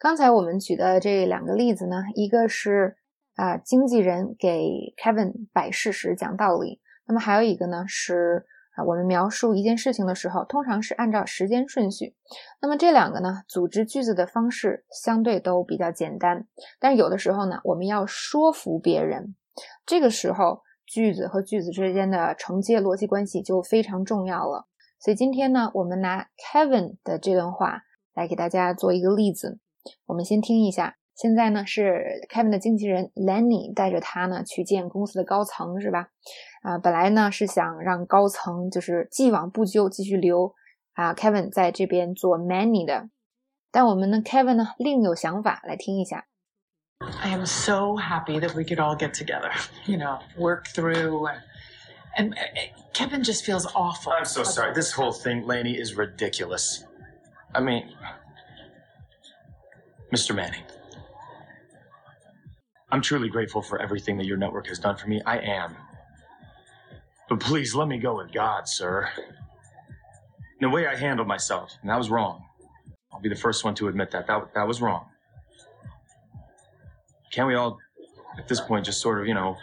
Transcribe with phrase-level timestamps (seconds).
[0.00, 2.96] 刚才我们举的这两个例子呢，一个是
[3.34, 12.14] 啊经纪人给 Kevin 摆事实讲道理，那么还有一个呢是啊我们描述一件事情的时候，通常是按照时间顺序。
[12.62, 16.46] 那么这两个呢，组织句子的方式相对都比较简单，
[16.78, 19.34] 但是有的时候呢，我们要说服别人，
[19.84, 24.68] 这个时候句子和句子之间的承接逻辑关系就非常重要了。
[25.00, 27.82] 所以今天呢，我们拿 Kevin 的这段话
[28.14, 29.58] 来给大家做一个例子。
[30.05, 30.97] 我们先听一下。
[31.15, 36.07] 现在呢是 Kevin 的经纪人 Lenny 带着他呢去见公司的高层，是吧？
[36.63, 40.53] 啊，本来呢是想让高层就是既往不咎，继续留
[40.93, 43.09] 啊 Kevin 在这边做 Manny 的。
[43.71, 46.25] 但我们的 Kevin 呢另有想法，来听一下。
[47.21, 49.51] I am so happy that we could all get together,
[49.85, 51.27] you know, work through.
[52.15, 52.35] And, and
[52.93, 54.13] Kevin just feels awful.
[54.13, 54.73] I'm so sorry.
[54.73, 56.85] This whole thing, Laney, is ridiculous.
[57.53, 57.89] I mean,
[60.12, 60.34] Mr.
[60.34, 60.62] Manning.
[62.90, 65.20] I'm truly grateful for everything that your network has done for me.
[65.26, 65.76] I am.
[67.28, 69.10] But please let me go with God, sir.
[70.60, 72.44] The way I handled myself, and that was wrong.
[73.12, 74.26] I'll be the first one to admit that.
[74.26, 75.06] That, that was wrong.
[77.30, 77.78] Can't we all,
[78.38, 79.56] at this point, just sort of, you know,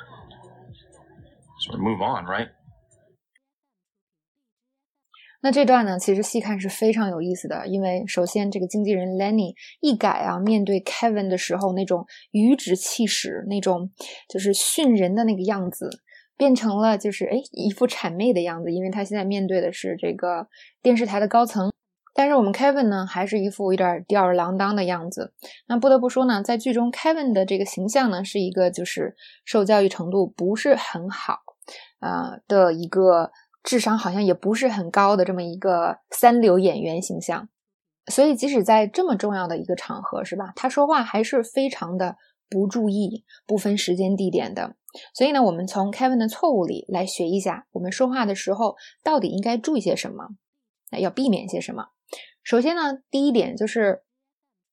[1.59, 2.49] sort of move on, right?
[5.45, 13.91] 那这段呢，其实细看是非常有意思的，因为首先这个经纪人 Lenny 一改啊，面对 Kevin 的时候那种颐指气使、那种
[14.27, 15.87] 就是训人的那个样子，
[16.35, 20.47] 变成了就是哎一副谄媚的样子，因为他现在面对的是这个
[20.81, 21.71] 电视台的高层。
[22.15, 25.31] 但是我们 Kevin 呢，还是一副有点吊儿郎当的样子。
[25.67, 31.37] 那不得不说呢，在剧中 Kevin 的这个形象呢，是一个就是受教育程度不是很好
[31.99, 33.29] 啊的一个。
[33.65, 37.49] 智商好像也不是很高的这么一个三流演员形象，
[38.11, 40.53] 所以即使在这么重要的一个场合，是吧？
[40.55, 42.15] 他说话还是非常的
[42.47, 44.75] 不注意，不分时间地点的。
[45.15, 50.27] 所以呢，我们从 Kevin 的错误里来学一下，我们说话的时候到底应该注意些什么，
[50.99, 51.87] 要避免些什么。
[52.43, 54.03] 首先呢，第一点就是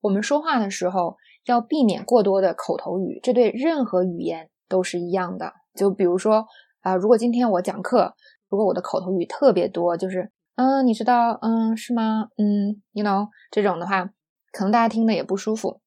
[0.03, 5.55] 我们说话的时候要避免过多的口头语，这对任何语言都是一样的。
[5.75, 6.47] 就比如说
[6.83, 8.15] 啊，如果今天我讲课。
[8.53, 12.29] 如果我的口头语特别多，就是嗯，你知道，嗯，是吗？
[12.37, 14.05] 嗯，you know 这种的话，
[14.53, 15.81] 可能大家听的也不舒服。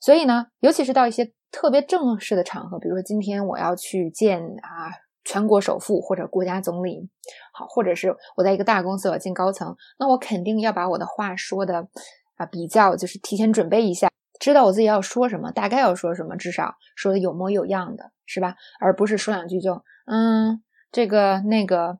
[0.00, 4.94] 所以呢，尤其是到一些特别正式的场合，比如说今天我要去见啊
[5.24, 7.10] 全国首富或者国家总理，
[7.52, 11.88] 好，或者是我在一个大公司我要见高层，那我肯定要把我的话说的
[12.36, 18.54] 啊比较就是提前准备一下，知道我自己要说什么，大概要说什么，至少说的有模有样的，是吧？
[18.78, 20.62] 而不是说两句就嗯
[20.92, 21.98] 这个那个。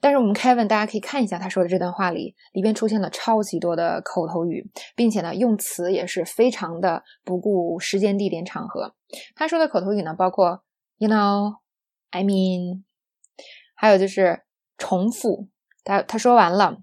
[0.00, 8.94] 但是我们 Kevin，大家可以看一下他说的这段话里，里边出现了超级多的口头语，并且呢，用词也是非常的不顾时间、地点、场合。
[9.34, 10.62] 他说的口头语呢，包括
[10.98, 11.56] you know,
[12.10, 12.82] I mean，
[13.74, 14.42] 还有就是
[14.78, 15.48] 重复。
[15.84, 16.78] 他他说完了，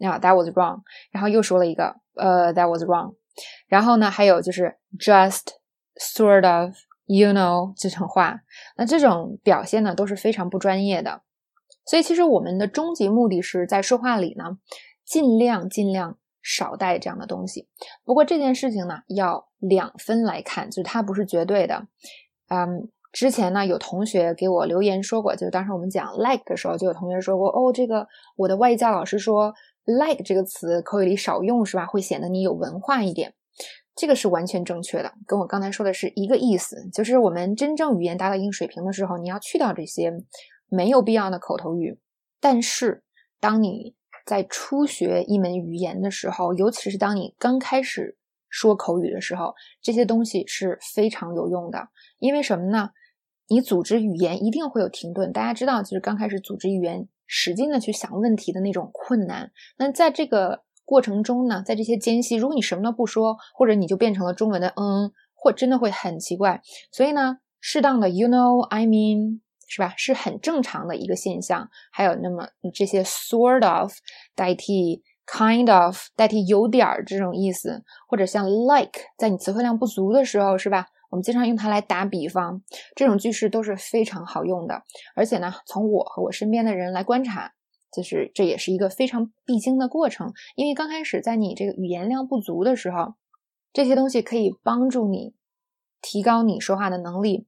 [0.00, 0.80] 啊，that was wrong，
[1.10, 3.14] 然后又说了一个，呃，that was wrong。
[3.66, 5.46] 然后呢，还有就是 just,
[5.94, 6.74] sort of,
[7.06, 8.40] you know 这种话。
[8.76, 11.22] 那这种表现呢，都是非常不专业的。
[11.84, 14.58] 所以，其实我们的终极目的是在说话里呢，
[15.04, 17.68] 尽量尽量少带这样的东西。
[18.04, 21.86] 不过这件事情呢，要两分来看，就是它不是绝对的。
[22.48, 28.06] 嗯，之前呢，有同学给我留言说过，就是当时我们讲 like 的时候，就有同学说过，哦，这个
[28.36, 29.52] 我的外教老师说
[29.84, 31.84] like 这个词口语里少用是吧？
[31.86, 33.34] 会显得你有文化一点。
[33.94, 36.88] 这个是完全正确的，跟我刚才说的是一个意思。
[36.94, 40.10] 就是我们真正语言达到一定水平的时候，你要去掉这些。
[40.74, 41.98] 没有必要的口头语，
[42.40, 43.04] 但是
[43.38, 43.94] 当你
[44.24, 48.16] 在初学一门语言的时候，尤其是当你刚开始
[48.48, 51.88] 说口语的时候，这些东西是非常有用的。
[52.18, 52.88] 因为什么呢？
[53.48, 59.52] 你组织语言一定会有停顿，大家知道，就是刚开始组织语言，使劲的去想问题的那种困难。
[59.76, 66.62] 那在这个过程中呢，在这些间隙，如果你什么都不说，或者你就变成了中文的嗯，或真的会很奇怪。
[66.90, 69.40] 所以呢，适当的 you know I mean。
[69.68, 69.94] 是吧？
[69.96, 71.68] 是很正常的一个现象。
[71.90, 73.92] 还有那么这些 sort of
[74.34, 80.86] 代替 kind of 代替有点儿这种意思，或者像 like，在你词汇量不足的时候，是吧？
[81.10, 82.62] 我们经常用它来打比方，
[82.96, 84.82] 这种句式都是非常好用的。
[85.14, 87.52] 而且呢，从我和我身边的人来观察，
[87.94, 90.32] 就是这也是一个非常必经的过程。
[90.56, 93.14] 因为刚开始在你这个语言量不足的时候，
[93.74, 95.34] 这些东西可以帮助你
[96.00, 97.46] 提高你说话的能力。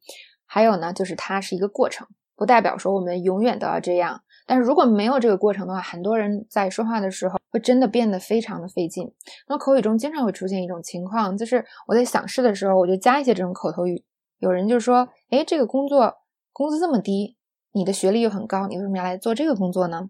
[0.54, 2.06] 还有呢，就是它是一个过程，
[2.36, 4.22] 不代表说我们永远都要这样。
[4.46, 9.12] 但是如果没有这个过程的话，很多人在说话的时候会真的变得非常的费劲。
[9.48, 14.04] 那口语中经常会出现一种情况，就是我在想事的时候，我就加一些这种口头语。
[14.38, 16.18] 有人就说：“哎，这个工作
[16.52, 17.36] 工资这么低，
[17.72, 20.08] 你的学历又很高，你为什么要来做这个工作呢？”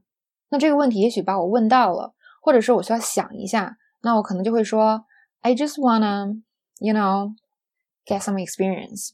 [0.53, 2.13] 那这个问题也许把我问到了，
[2.43, 5.07] 或者是我需要想一下，那我可能就会说
[5.41, 6.43] ：“I just wanna,
[6.81, 7.33] you know,
[8.05, 9.13] get some experience。”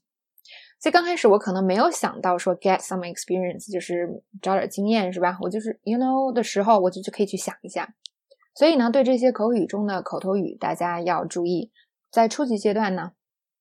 [0.81, 5.37] 所以刚开始我可能没有想到说 get some experience 就是找点经验是吧？
[5.43, 7.94] 我就是 you know 的时候，我就就可以去想一下。
[8.55, 11.71] 所以呢，对这些口语中的口头语，大家要注意，
[12.11, 13.12] 在初级阶段呢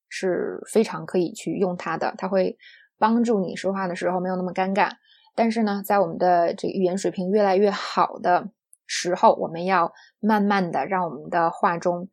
[0.08, 2.58] 是非常可以去用它的，它会
[2.98, 4.92] 帮助你说话的时候没有那么尴尬。
[5.36, 8.50] 但是呢，在我们的这个语言水平越来越好的
[8.88, 12.08] 时候，我们要慢慢的让我们的话中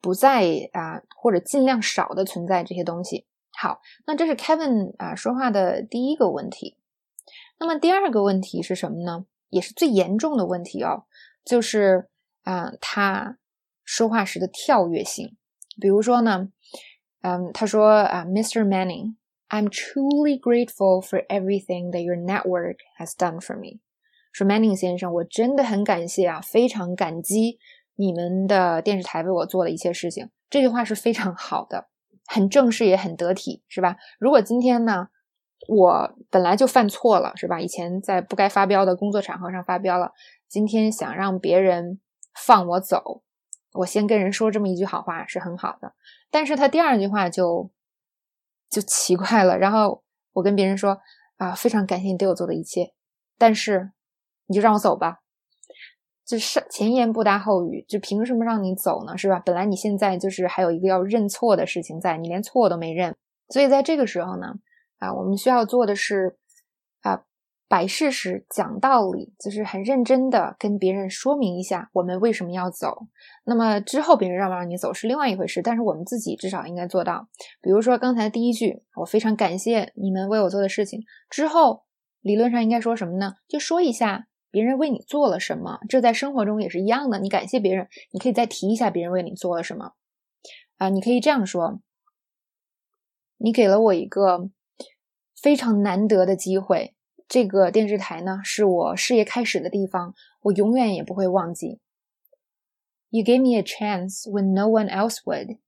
[0.00, 0.42] 不再
[0.72, 3.26] 啊或者尽量少的存在这些东西。
[3.60, 6.76] 好，那这是 Kevin 啊说话的第一个问题。
[7.58, 9.26] 那么第二个问题是什么呢？
[9.48, 11.06] 也是最严重的问题哦，
[11.44, 12.08] 就是
[12.44, 13.36] 啊他
[13.84, 15.36] 说话时的跳跃性。
[15.80, 16.50] 比如说呢，
[17.22, 18.64] 嗯，他说啊，Mr.
[18.64, 23.80] Manning，I'm truly grateful for everything that your network has done for me。
[24.30, 27.58] 说 Manning 先生，我真的很感谢啊，非常感激
[27.96, 30.30] 你们的电视台为我做的一切事情。
[30.48, 31.88] 这句话是非常好的。
[32.28, 33.96] 很正式也很得体，是吧？
[34.20, 35.08] 如果今天呢，
[35.66, 37.58] 我本来就犯错了，是吧？
[37.58, 40.12] 以前在不该发飙的工作场合上发飙了，
[40.46, 41.98] 今天想让别人
[42.34, 43.22] 放我走，
[43.72, 45.94] 我先跟人说这么一句好话是很好的。
[46.30, 47.70] 但是他第二句话就
[48.68, 50.04] 就奇怪了，然后
[50.34, 51.00] 我跟别人说
[51.38, 52.92] 啊，非常感谢你对我做的一切，
[53.38, 53.92] 但是
[54.46, 55.20] 你就让我走吧。
[56.28, 59.16] 就是前言不搭后语，就凭什么让你走呢？
[59.16, 59.40] 是吧？
[59.46, 63.16] 本来你现在就是还有一个要认错的事情在，你连错都没认，
[63.48, 64.52] 所以在这个时候呢，
[64.98, 66.36] 啊，我们需要做的是
[67.00, 67.22] 啊，
[67.66, 73.06] 摆事实、讲道理，就是很认真的跟别人说明一下我们为什么要走。
[73.46, 77.26] 那么之后别人让不让你走是另外一回事，但是我们自己至少应该做到。
[77.62, 81.84] 比如说刚才第一句，我非常感谢你们为我做的事情，之后
[82.20, 83.36] 理论上应该说什么呢？
[83.48, 84.26] 就说一下。
[84.50, 85.78] 别人为你做了什么？
[85.88, 87.18] 这在生活中也是一样的。
[87.18, 89.92] 你感谢别人，你可以再提一下别人为你做了什么
[90.78, 90.88] 啊？
[90.88, 91.80] 你可以这样说
[93.38, 94.50] ：“你给了我一个
[95.36, 96.94] 非常难得的机会，
[97.28, 101.80] 这个电视台呢是我事业开始的地方，我永远也不会忘记。”
[103.10, 105.58] You gave me a chance when no one else would.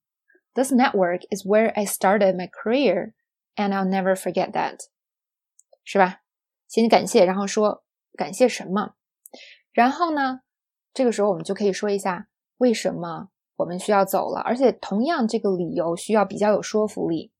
[0.55, 3.13] This network is where I started my career,
[3.57, 4.79] and I'll never forget that.
[5.85, 6.23] 是吧？
[6.69, 7.85] 先感谢，然后说。
[8.21, 8.97] 感谢什么？
[9.73, 10.41] 然后呢？
[10.93, 12.29] 这个时候我们就可以说一下
[12.59, 17.33] 为什么我们需要走了，而且同样这个理由需要比较有说服力。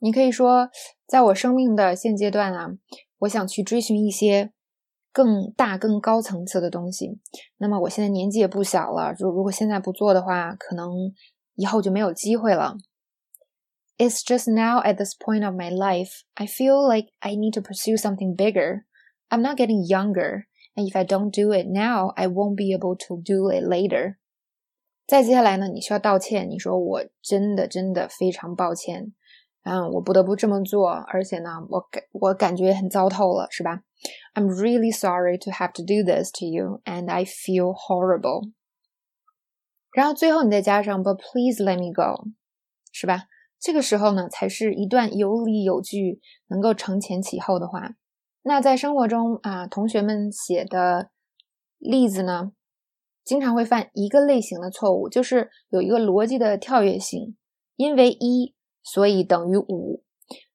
[0.00, 0.68] 你可以说，
[1.06, 2.70] 在我生命的现阶段啊，
[3.18, 4.52] 我想去追寻一些
[5.12, 7.20] 更大、更高层次的东西。
[7.58, 10.90] 那么我现在年纪也不小了，就如果现在不做的话，可能
[11.54, 12.76] 以后就没有机会了。
[13.96, 17.96] It's just now at this point of my life, I feel like I need to pursue
[17.96, 18.86] something bigger.
[19.29, 20.45] I'm not getting younger,
[20.75, 24.15] and if I don't do it now, I won't be able to do it later.
[25.05, 26.49] 再接下来呢，你需要道歉。
[26.49, 29.13] 你说我真的真的非常抱歉，
[29.63, 33.83] 嗯，我不得不这么做，而且呢，我感我感觉很糟透了，是吧？
[34.33, 38.51] I'm really sorry to have to do this to you, and I feel horrible.
[39.91, 42.29] 然后最后你再加上 But please let me go，
[42.91, 43.23] 是吧？
[43.59, 47.95] 这个时候呢，才是一段有理有据、能够承前启后的话。
[48.46, 51.08] 那在生活中啊，同学们写的
[51.78, 52.52] 例子呢，
[53.24, 57.36] 经常会犯一个类型的错误，就是有一个逻辑的跳跃性，
[57.76, 60.02] 因为一所以等于五，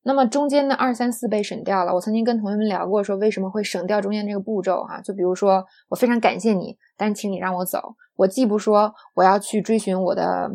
[0.03, 1.95] 那么中间的二三四被省掉了。
[1.95, 5.01] 我曾经跟同学们聊过，说为什么会省掉中间这个步骤啊？
[5.01, 7.95] 就比如说，我非常感谢你，但请你让我走。
[8.17, 10.51] 我既不说我要去追寻我的。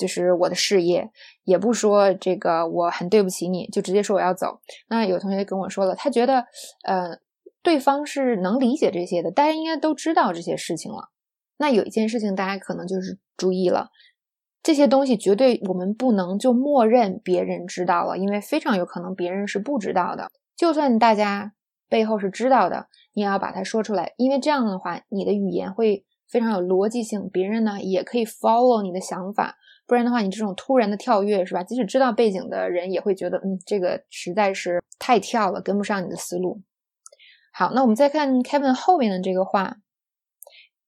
[0.00, 1.10] 就是我的事业，
[1.44, 4.60] 也不说这个，我很对不起你，就直接说我要走。
[4.88, 6.46] 那有同学跟我说了，他觉得，
[6.84, 7.18] 呃，
[7.62, 11.10] 对方是能理解这些的，大家应该都知道这些事情了。
[11.58, 13.90] 那有一件事情，大家可能就是注意了，
[14.62, 20.30] 这些东西绝对我们不能就默认别人知道了，因为非常有可能别人是不知道的。
[20.56, 21.52] 就算大家
[21.88, 29.56] 背后是知道的，你也要把它说出来，因为这样的话，你的语言会非常有逻辑性，别人呢也可以 follow 你的想法。
[29.90, 31.64] 不然的话，你这种突然的跳跃是吧？
[31.64, 36.62] 即使知道背景的人也会觉得，嗯，这个实在是太跳了，跟不上你的思路。
[37.52, 39.78] 好，那我们再看 Kevin 后面的这个话，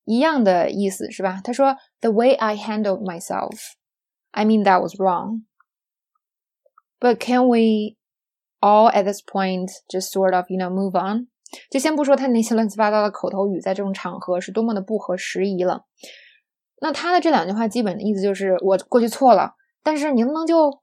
[0.05, 1.41] 一样的意思是吧？
[1.43, 3.73] 他说：“The way I handled myself,
[4.31, 5.41] I mean that was wrong.
[7.01, 7.97] But can we
[8.61, 11.27] all at this point just sort of, you know, move on？”
[11.69, 15.83] 就先不说他那些乱七八糟的口头语在这种场合是多么的不合时宜了。
[16.83, 20.81] 那他的这两句话基本的意思就是我过去错了，但是你能不能就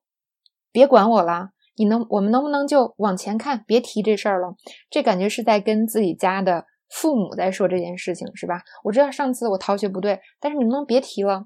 [0.72, 1.50] 别管我了？
[1.76, 4.56] 你能我们能不能就往前看，别提这事儿了？
[4.88, 8.62] 这感觉是在跟自己家的父母在说这件事情，是吧？
[8.84, 11.44] 我知道上次我逃学不对，但是你能不能别提了？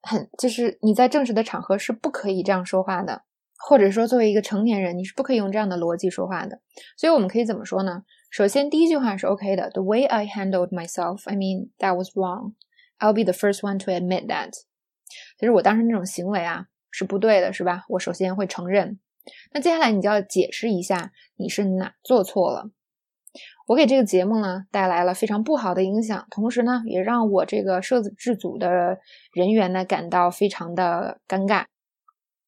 [0.00, 3.22] 很就是你在正式的场合是不可以这样说话的。
[3.64, 6.58] 或者说，作为一个成年人，你是不可以用这样的逻辑说话的。
[6.96, 8.02] 所以我们可以怎么说呢？
[8.28, 9.70] 首先，第一句话是 OK 的。
[9.70, 12.54] The way I handled myself, I mean that was wrong.
[13.02, 14.52] I'll be the first one to admit that.
[15.38, 17.82] 其实我当时那种行为啊是不对的，是吧？
[17.88, 19.00] 我首先会承认。
[19.52, 22.70] 那接下来你就要解释一下你是哪做错了。
[23.66, 28.98] 我给这个节目呢带来了非常不好的影响，同时呢也让我这个摄制组的
[29.32, 31.64] 人员呢感到非常的尴尬。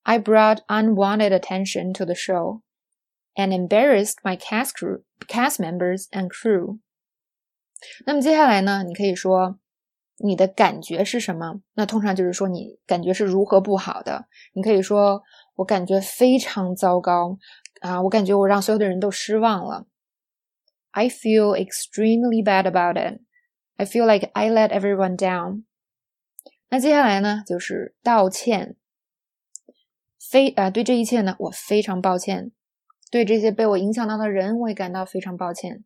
[0.02, 2.60] I brought unwanted attention to the show
[3.34, 6.78] and embarrassed my cast crew, cast members and crew.
[8.06, 8.82] 那么接下来呢？
[8.82, 9.58] 你可以说
[10.18, 11.60] 你的感觉是什么？
[11.74, 14.26] 那通常就是说你感觉是如何不好的。
[14.52, 15.22] 你可以说
[15.56, 17.38] 我感觉非常糟糕
[17.80, 18.00] 啊！
[18.02, 19.86] 我感觉我让所有的人都失望了。
[20.92, 23.20] I feel extremely bad about it.
[23.76, 25.64] I feel like I let everyone down.
[26.68, 27.42] 那接下来呢？
[27.46, 28.76] 就是道歉。
[30.18, 32.52] 非啊，对这一切呢，我非常抱歉。
[33.10, 35.84] 对这些被我影响到的人，我也感到非常抱歉。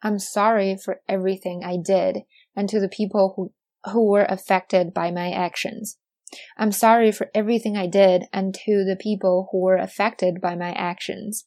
[0.00, 3.52] I'm sorry for everything I did, and to the people who
[3.83, 5.97] who were affected by my actions.
[6.57, 10.73] I'm sorry for everything I did, and to the people who were affected by my
[10.73, 11.45] actions.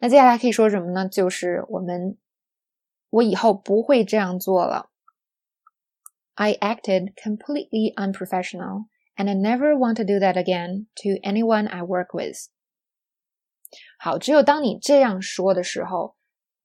[0.00, 1.08] 那接下来可以说什么呢？
[1.08, 2.16] 就是我们，
[3.10, 4.90] 我以后不会这样做了。
[6.34, 12.08] I acted completely unprofessional and I never want to do that again to anyone I work
[12.12, 12.36] with。
[13.98, 16.16] 好，只有当你这样说的时候，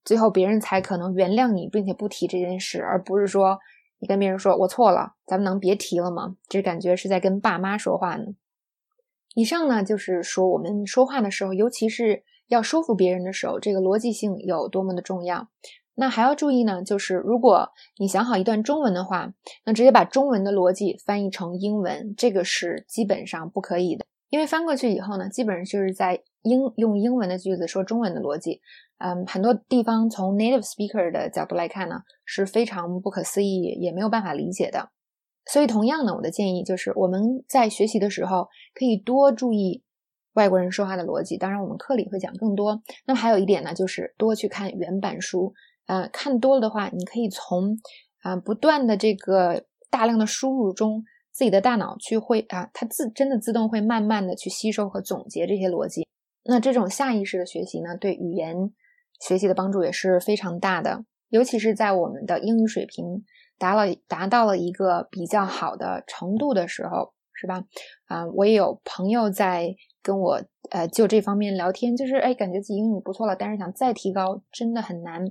[0.04, 3.58] 最后别人才可能原谅你，并且不提这件事，而不是说
[3.99, 6.35] 你跟别人说“我错了”，咱们能别提了吗？
[6.47, 8.25] 这感觉是在跟爸妈说话呢。
[9.35, 15.49] 以上呢，就是说我们说话的时候，尤其是要说服别人的时候，这个逻辑性有多么的重要。
[15.95, 19.33] 那还要注意呢，就是如果你想好一段中文的话，
[19.65, 24.05] 那直接把中文的逻辑翻译成英文，这个是基本上不可以的。
[24.29, 28.61] 因为翻过去以后呢，基本上就是在英用英文的句子说中文的逻辑。
[28.99, 34.89] 嗯，很多地方从 native speaker 的角度来看呢，是非常不可思议，也没有办法理解的。
[35.45, 39.83] 所以，同样呢，我的建议就是我们在学习的时候可以多注意
[40.33, 41.37] 外国人说话的逻辑。
[41.37, 42.81] 当然，我们课里会讲更多。
[43.05, 45.53] 那么还有一点呢，就是多去看原版书。
[45.85, 47.77] 呃，看多了的话，你可以从
[48.23, 56.06] 啊不断的这个大量的输入中，自己的大脑去会啊，它自真的自动会慢慢的去吸收和总结这些逻辑。
[56.47, 58.71] 那这种下意识的学习呢，对语言
[59.19, 61.03] 学习的帮助也是非常大的。
[61.29, 63.25] 尤其是在我们的英语水平
[63.57, 67.63] 达了达到了一个比较好的程度的时候，是吧？
[68.05, 75.25] 啊，我也有朋友在跟我呃就这方面聊天，就是哎，感觉自己英语不错了，但是想再提高，真的很难。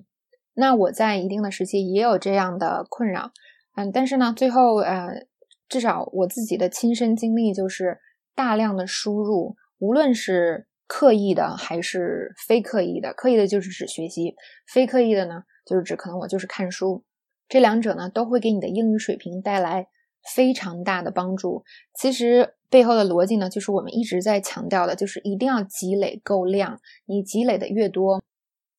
[0.52, 3.30] 那我在一定的时期也有这样的困扰，
[3.75, 5.26] 嗯，但是呢，最后呃，
[5.66, 7.99] 至少我自己的亲身经历就是
[8.35, 14.34] 大量的输入，无论是刻意的还是非刻意的，刻意的就是指学习，
[14.66, 17.04] 非刻意的呢，就是指可能我就是看书，
[17.48, 19.88] 这两者呢都会给你的英语水平带来
[20.34, 21.64] 非常大的帮助。
[21.94, 28.22] 其实背后的逻辑呢，就是我们一直在强调的，就是一定要积累够量，你积累的越多，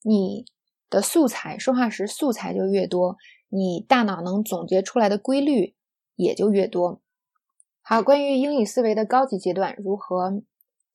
[0.03, 0.45] 你。
[0.89, 3.17] 的素材说话时素材就越多，
[3.49, 5.75] 你大脑能总结出来的规律
[6.15, 7.01] 也就越多。
[7.81, 10.41] 好，关于英语思维的高级阶段，如何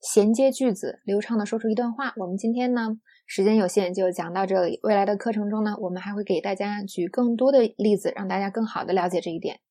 [0.03, 4.81] 衔接句子，流畅的说出一段话，我们今天呢时间有限，就讲到这里。
[4.83, 9.61] 未来的课程中呢，我们还会给大家举更多的例子，让大家更好的了解这一点。